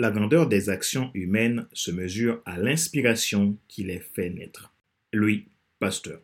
[0.00, 4.72] La grandeur des actions humaines se mesure à l'inspiration qui les fait naître.
[5.12, 5.44] Louis
[5.78, 6.20] Pasteur.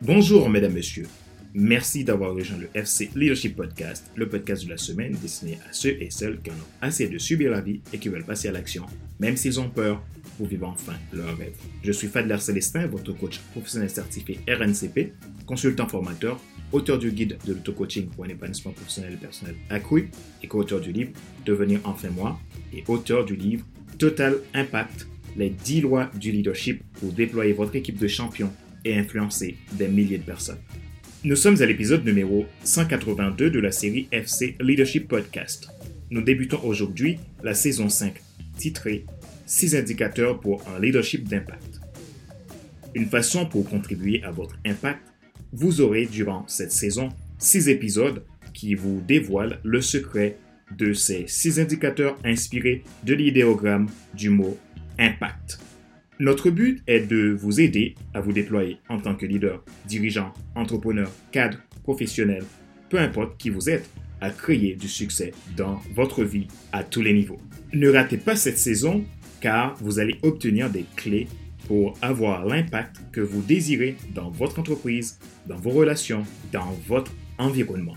[0.00, 1.08] Bonjour mesdames, messieurs.
[1.52, 6.00] Merci d'avoir rejoint le FC Leadership Podcast, le podcast de la semaine destiné à ceux
[6.00, 8.52] et celles qui en ont assez de subir la vie et qui veulent passer à
[8.52, 8.86] l'action,
[9.18, 10.00] même s'ils ont peur,
[10.36, 11.56] pour vivre enfin leur rêve.
[11.82, 15.12] Je suis Fadler Célestin, votre coach professionnel certifié RNCP,
[15.44, 16.40] consultant formateur,
[16.70, 20.08] auteur du guide de l'auto-coaching pour un épanouissement professionnel et personnel accru
[20.44, 21.10] et co-auteur du livre
[21.44, 22.38] Devenir enfin moi
[22.72, 23.66] et auteur du livre
[23.98, 28.52] Total Impact, les 10 lois du leadership pour déployer votre équipe de champions
[28.84, 30.60] et influencer des milliers de personnes.
[31.22, 35.68] Nous sommes à l'épisode numéro 182 de la série FC Leadership Podcast.
[36.10, 38.14] Nous débutons aujourd'hui la saison 5,
[38.56, 39.04] titrée
[39.44, 41.82] 6 indicateurs pour un leadership d'impact.
[42.94, 45.02] Une façon pour contribuer à votre impact,
[45.52, 50.38] vous aurez durant cette saison 6 épisodes qui vous dévoilent le secret
[50.74, 54.56] de ces 6 indicateurs inspirés de l'idéogramme du mot
[54.98, 55.60] impact.
[56.20, 61.10] Notre but est de vous aider à vous déployer en tant que leader, dirigeant, entrepreneur,
[61.32, 62.44] cadre, professionnel,
[62.90, 63.88] peu importe qui vous êtes,
[64.20, 67.40] à créer du succès dans votre vie à tous les niveaux.
[67.72, 69.02] Ne ratez pas cette saison
[69.40, 71.26] car vous allez obtenir des clés
[71.66, 77.96] pour avoir l'impact que vous désirez dans votre entreprise, dans vos relations, dans votre environnement.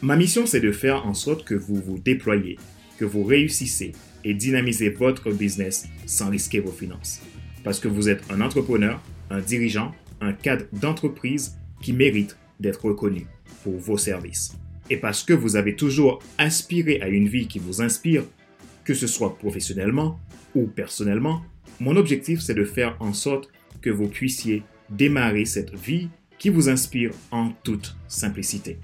[0.00, 2.56] Ma mission, c'est de faire en sorte que vous vous déployez,
[2.96, 3.92] que vous réussissez
[4.28, 7.22] et dynamisez votre business sans risquer vos finances.
[7.64, 13.26] Parce que vous êtes un entrepreneur, un dirigeant, un cadre d'entreprise qui mérite d'être reconnu
[13.64, 14.54] pour vos services.
[14.90, 18.24] Et parce que vous avez toujours aspiré à une vie qui vous inspire,
[18.84, 20.20] que ce soit professionnellement
[20.54, 21.42] ou personnellement,
[21.80, 26.68] mon objectif c'est de faire en sorte que vous puissiez démarrer cette vie qui vous
[26.68, 28.78] inspire en toute simplicité.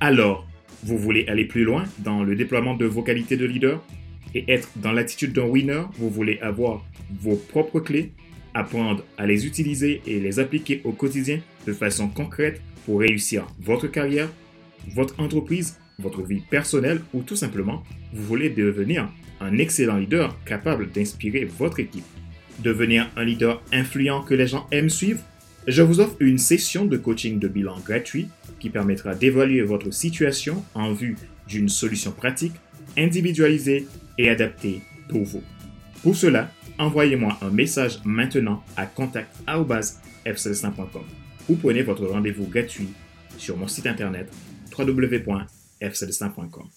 [0.00, 0.46] Alors,
[0.82, 3.82] vous voulez aller plus loin dans le déploiement de vos qualités de leader?
[4.34, 6.84] Et être dans l'attitude d'un winner, vous voulez avoir
[7.20, 8.12] vos propres clés,
[8.54, 13.86] apprendre à les utiliser et les appliquer au quotidien de façon concrète pour réussir votre
[13.86, 14.30] carrière,
[14.94, 17.82] votre entreprise, votre vie personnelle ou tout simplement,
[18.12, 19.08] vous voulez devenir
[19.40, 22.04] un excellent leader capable d'inspirer votre équipe.
[22.60, 25.20] Devenir un leader influent que les gens aiment suivre?
[25.66, 28.28] Je vous offre une session de coaching de bilan gratuit
[28.58, 31.16] qui permettra d'évaluer votre situation en vue
[31.48, 32.54] d'une solution pratique,
[32.96, 33.86] individualisée
[34.18, 35.42] et adaptée pour vous.
[36.02, 41.04] Pour cela, envoyez-moi un message maintenant à contact.fcelestin.com
[41.48, 42.88] ou prenez votre rendez-vous gratuit
[43.38, 44.30] sur mon site internet
[44.76, 46.68] www.fcelestin.com.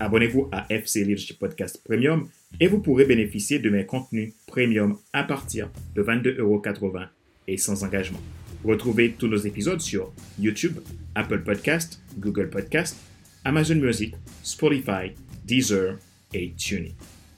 [0.00, 2.28] Abonnez-vous à FC Leadership Podcast Premium
[2.58, 7.06] et vous pourrez bénéficier de mes contenus premium à partir de 22,80€
[7.46, 8.20] et sans engagement.
[8.64, 10.80] Retrouvez tous nos épisodes sur YouTube,
[11.14, 12.96] Apple Podcast, Google Podcast,
[13.44, 15.12] Amazon Music, Spotify,
[15.44, 15.98] Deezer
[16.34, 16.92] et TuneIn.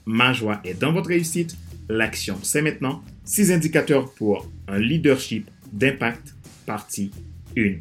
[0.05, 1.57] Ma joie est dans votre réussite.
[1.89, 3.03] L'action, c'est maintenant.
[3.25, 6.35] 6 indicateurs pour un leadership d'impact,
[6.65, 7.11] partie
[7.57, 7.77] 1.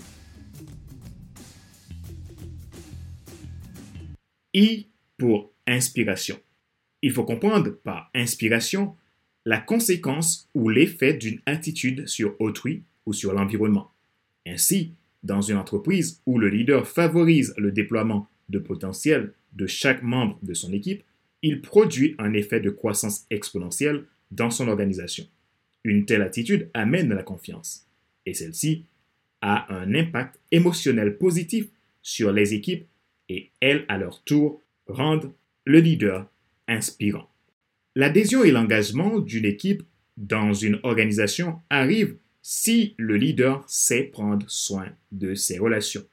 [4.55, 4.87] I
[5.19, 6.39] pour inspiration.
[7.03, 8.95] Il faut comprendre par inspiration
[9.45, 13.93] la conséquence ou l'effet d'une attitude sur autrui ou sur l'environnement.
[14.47, 20.39] Ainsi, dans une entreprise où le leader favorise le déploiement de potentiel de chaque membre
[20.43, 21.03] de son équipe,
[21.43, 25.27] il produit un effet de croissance exponentielle dans son organisation.
[25.85, 27.87] Une telle attitude amène la confiance
[28.25, 28.85] et celle-ci
[29.41, 31.67] a un impact émotionnel positif
[32.03, 32.87] sur les équipes
[33.29, 35.33] et elles, à leur tour, rendent
[35.65, 36.31] le leader
[36.69, 37.29] inspirant.
[37.95, 39.83] L'adhésion et l'engagement d'une équipe
[40.17, 46.05] dans une organisation arrivent si le leader sait prendre soin de ses relations.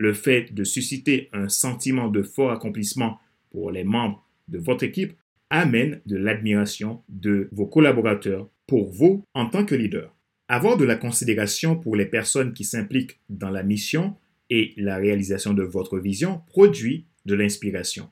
[0.00, 5.12] Le fait de susciter un sentiment de fort accomplissement pour les membres de votre équipe
[5.50, 10.16] amène de l'admiration de vos collaborateurs pour vous en tant que leader.
[10.48, 14.16] Avoir de la considération pour les personnes qui s'impliquent dans la mission
[14.48, 18.08] et la réalisation de votre vision produit de l'inspiration.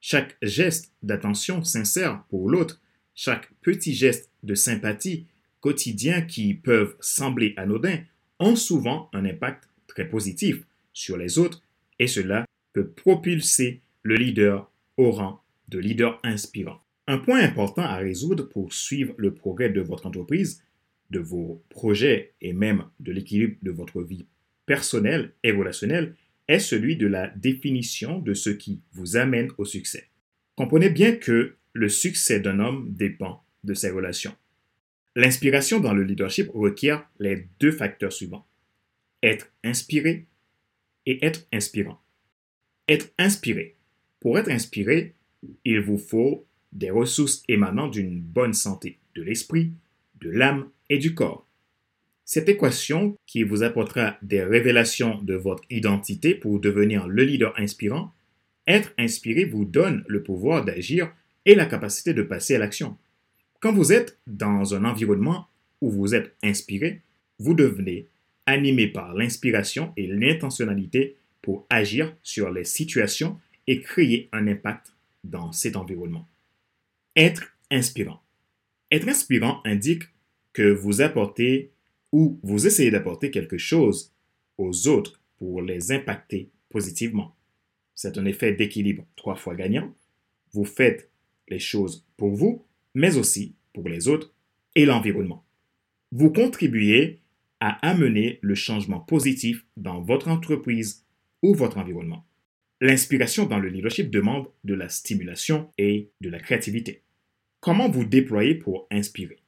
[0.00, 2.80] Chaque geste d'attention sincère pour l'autre,
[3.14, 5.26] chaque petit geste de sympathie
[5.60, 7.98] quotidien qui peuvent sembler anodins
[8.38, 10.64] ont souvent un impact très positif
[10.96, 11.62] sur les autres
[11.98, 16.80] et cela peut propulser le leader au rang de leader inspirant.
[17.06, 20.62] Un point important à résoudre pour suivre le progrès de votre entreprise,
[21.10, 24.26] de vos projets et même de l'équilibre de votre vie
[24.64, 26.16] personnel et relationnel
[26.48, 30.08] est celui de la définition de ce qui vous amène au succès.
[30.56, 34.34] Comprenez bien que le succès d'un homme dépend de ses relations.
[35.14, 38.46] L'inspiration dans le leadership requiert les deux facteurs suivants.
[39.22, 40.26] Être inspiré
[41.06, 42.00] et être inspirant.
[42.88, 43.76] Être inspiré.
[44.20, 45.14] Pour être inspiré,
[45.64, 49.72] il vous faut des ressources émanant d'une bonne santé de l'esprit,
[50.20, 51.46] de l'âme et du corps.
[52.24, 58.12] Cette équation qui vous apportera des révélations de votre identité pour devenir le leader inspirant,
[58.66, 61.12] être inspiré vous donne le pouvoir d'agir
[61.44, 62.96] et la capacité de passer à l'action.
[63.60, 65.46] Quand vous êtes dans un environnement
[65.80, 67.02] où vous êtes inspiré,
[67.38, 68.08] vous devenez
[68.46, 74.94] animé par l'inspiration et l'intentionnalité pour agir sur les situations et créer un impact
[75.24, 76.28] dans cet environnement.
[77.16, 78.22] Être inspirant.
[78.90, 80.04] Être inspirant indique
[80.52, 81.72] que vous apportez
[82.12, 84.12] ou vous essayez d'apporter quelque chose
[84.58, 87.34] aux autres pour les impacter positivement.
[87.94, 89.94] C'est un effet d'équilibre trois fois gagnant.
[90.52, 91.10] Vous faites
[91.48, 92.64] les choses pour vous,
[92.94, 94.32] mais aussi pour les autres
[94.74, 95.44] et l'environnement.
[96.12, 97.20] Vous contribuez
[97.60, 101.04] à amener le changement positif dans votre entreprise
[101.42, 102.26] ou votre environnement.
[102.80, 107.02] L'inspiration dans le leadership demande de la stimulation et de la créativité.
[107.60, 109.38] Comment vous déployer pour inspirer?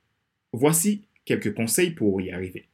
[0.52, 2.68] Voici quelques conseils pour y arriver.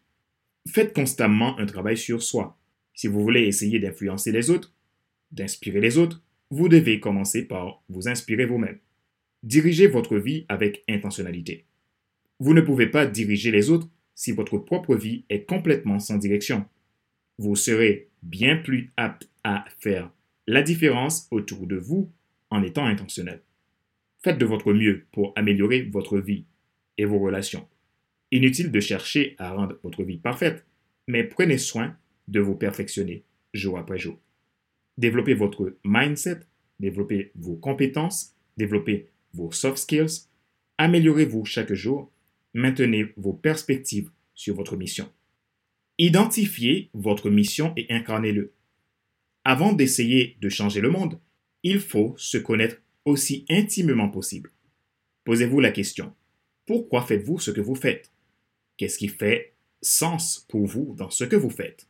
[0.69, 2.57] Faites constamment un travail sur soi.
[2.95, 4.73] Si vous voulez essayer d'influencer les autres,
[5.33, 8.79] d'inspirer les autres, vous devez commencer par vous inspirer vous-même.
[9.43, 11.65] Dirigez votre vie avec intentionnalité.
[12.39, 16.65] Vous ne pouvez pas diriger les autres si votre propre vie est complètement sans direction.
[17.39, 20.11] Vous serez bien plus apte à faire
[20.47, 22.11] la différence autour de vous
[22.51, 23.43] en étant intentionnel.
[24.23, 26.45] Faites de votre mieux pour améliorer votre vie
[26.97, 27.67] et vos relations.
[28.31, 30.65] Inutile de chercher à rendre votre vie parfaite,
[31.07, 31.97] mais prenez soin
[32.29, 34.19] de vous perfectionner jour après jour.
[34.97, 36.41] Développez votre mindset,
[36.81, 40.29] développez vos compétences, développez vos soft skills,
[40.79, 42.11] améliorez-vous chaque jour,
[42.55, 45.11] maintenez vos perspectives sur votre mission.
[45.99, 48.53] Identifiez votre mission et incarnez-le.
[49.45, 51.21] Avant d'essayer de changer le monde,
[51.63, 54.51] il faut se connaître aussi intimement possible.
[55.25, 56.15] Posez-vous la question,
[56.67, 58.11] pourquoi faites-vous ce que vous faites?
[58.77, 61.89] Qu'est-ce qui fait sens pour vous dans ce que vous faites?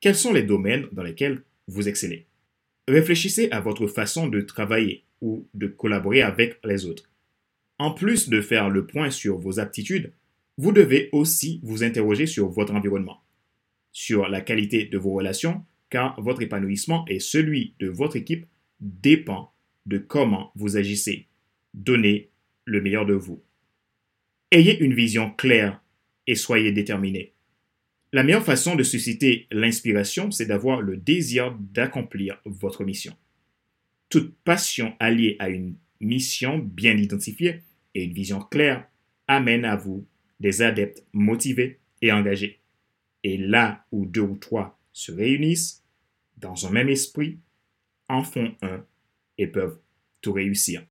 [0.00, 2.26] Quels sont les domaines dans lesquels vous excellez?
[2.88, 7.11] Réfléchissez à votre façon de travailler ou de collaborer avec les autres.
[7.78, 10.12] En plus de faire le point sur vos aptitudes,
[10.58, 13.22] vous devez aussi vous interroger sur votre environnement,
[13.92, 18.46] sur la qualité de vos relations, car votre épanouissement et celui de votre équipe
[18.80, 19.52] dépend
[19.86, 21.26] de comment vous agissez.
[21.74, 22.30] Donnez
[22.64, 23.42] le meilleur de vous.
[24.50, 25.82] Ayez une vision claire
[26.26, 27.32] et soyez déterminés.
[28.12, 33.16] La meilleure façon de susciter l'inspiration, c'est d'avoir le désir d'accomplir votre mission.
[34.10, 37.62] Toute passion alliée à une mission bien identifiée
[37.94, 38.86] et une vision claire
[39.28, 40.06] amène à vous
[40.40, 42.60] des adeptes motivés et engagés.
[43.24, 45.82] Et là où deux ou trois se réunissent,
[46.36, 47.38] dans un même esprit,
[48.08, 48.84] en font un
[49.38, 49.78] et peuvent
[50.20, 50.84] tout réussir.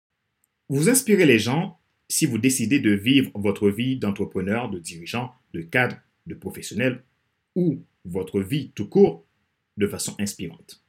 [0.69, 5.61] Vous inspirez les gens si vous décidez de vivre votre vie d'entrepreneur, de dirigeant, de
[5.61, 5.97] cadre,
[6.27, 7.03] de professionnel
[7.55, 9.25] ou votre vie tout court
[9.77, 10.83] de façon inspirante.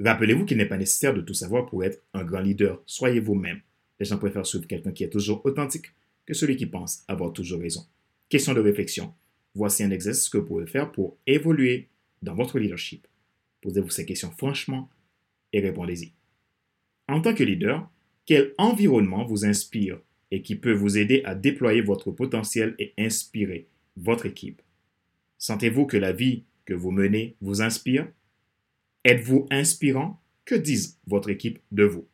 [0.00, 2.82] Rappelez-vous qu'il n'est pas nécessaire de tout savoir pour être un grand leader.
[2.86, 3.60] Soyez vous-même.
[3.98, 5.86] Les gens préfèrent suivre quelqu'un qui est toujours authentique
[6.26, 7.86] que celui qui pense avoir toujours raison.
[8.28, 9.14] Question de réflexion.
[9.54, 11.88] Voici un exercice que vous pouvez faire pour évoluer
[12.22, 13.06] dans votre leadership.
[13.62, 14.90] Posez-vous ces questions franchement
[15.52, 16.12] et répondez-y.
[17.08, 17.88] En tant que leader,
[18.26, 23.68] quel environnement vous inspire et qui peut vous aider à déployer votre potentiel et inspirer
[23.96, 24.60] votre équipe?
[25.38, 28.08] Sentez-vous que la vie que vous menez vous inspire?
[29.08, 30.20] Êtes-vous inspirant?
[30.44, 32.08] Que disent votre équipe de vous?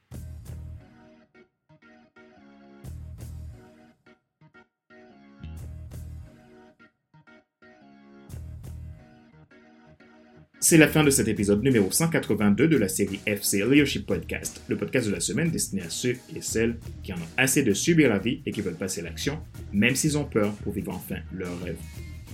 [10.61, 14.77] C'est la fin de cet épisode numéro 182 de la série FC Leadership Podcast, le
[14.77, 18.11] podcast de la semaine destiné à ceux et celles qui en ont assez de subir
[18.11, 19.41] la vie et qui veulent passer l'action,
[19.73, 21.79] même s'ils ont peur pour vivre enfin leur rêve.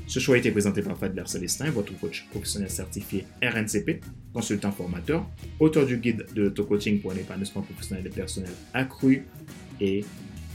[0.09, 4.01] Ce choix a été présenté par Fadler Célestin, votre coach professionnel certifié RNCP,
[4.33, 5.29] consultant formateur,
[5.61, 9.27] auteur du guide de l'auto-coaching pour un épanouissement professionnel et personnel accru
[9.83, 10.03] et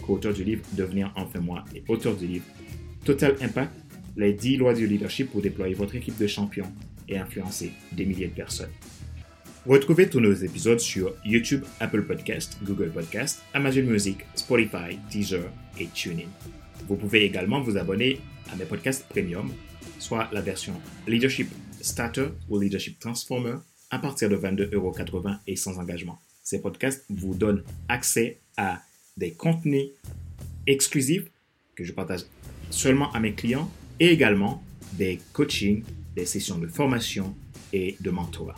[0.02, 2.46] co-auteur du livre Devenir enfin moi et auteur du livre
[3.06, 3.72] Total Impact,
[4.18, 6.74] les 10 lois du leadership pour déployer votre équipe de champions
[7.08, 8.72] et influencer des milliers de personnes.
[9.68, 15.46] Retrouvez tous nos épisodes sur YouTube, Apple Podcast, Google Podcast, Amazon Music, Spotify, Deezer
[15.80, 16.28] et TuneIn.
[16.88, 18.20] Vous pouvez également vous abonner
[18.52, 19.52] à mes podcasts premium,
[20.00, 20.74] soit la version
[21.08, 21.50] Leadership
[21.82, 23.56] Starter ou Leadership Transformer
[23.90, 26.20] à partir de 22,80€ et sans engagement.
[26.44, 28.82] Ces podcasts vous donnent accès à
[29.18, 29.88] des contenus
[30.68, 31.26] exclusifs
[31.76, 32.22] que je partage
[32.70, 34.64] seulement à mes clients et également
[34.94, 35.84] des coachings,
[36.16, 37.36] des sessions de formation
[37.72, 38.56] et de mentorat.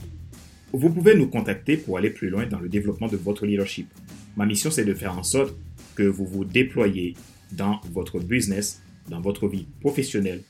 [0.73, 3.87] Vous pouvez nous contacter pour aller plus loin dans le développement de votre leadership.
[4.35, 5.55] Ma mission, c'est de faire en sorte
[5.95, 7.15] que vous vous déployez
[7.51, 10.41] dans votre business, dans votre vie professionnelle,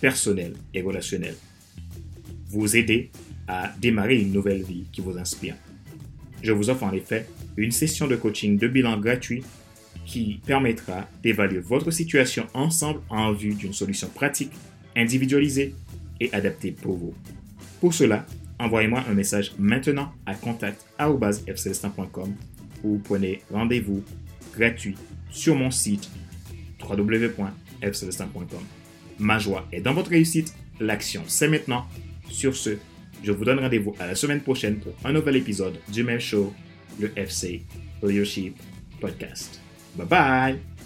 [0.00, 1.36] personnelle et relationnelle.
[2.46, 3.10] Vous aider
[3.46, 5.56] à démarrer une nouvelle vie qui vous inspire.
[6.42, 9.42] Je vous offre en effet une session de coaching de bilan gratuit
[10.06, 14.52] qui permettra d'évaluer votre situation ensemble en vue d'une solution pratique,
[14.96, 15.74] individualisée
[16.20, 17.14] et adaptée pour vous.
[17.80, 18.24] Pour cela,
[18.58, 22.34] envoyez-moi un message maintenant à contact.fcelestin.com
[22.84, 24.02] ou prenez rendez-vous
[24.56, 24.94] gratuit
[25.30, 26.08] sur mon site
[26.80, 28.60] www.fcelestin.com.
[29.18, 31.86] Ma joie est dans votre réussite, l'action c'est maintenant.
[32.28, 32.76] Sur ce,
[33.22, 36.52] je vous donne rendez-vous à la semaine prochaine pour un nouvel épisode du même show,
[37.00, 37.62] le FC
[38.02, 38.56] Leadership
[39.00, 39.60] Podcast.
[39.96, 40.77] Bye bye!